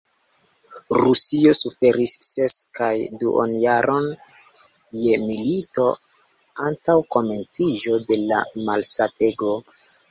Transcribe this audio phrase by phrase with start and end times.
[1.01, 4.09] Rusio suferis ses kaj duonjaron
[5.03, 5.89] je milito,
[6.71, 9.59] antaŭ komenciĝo de la malsatego.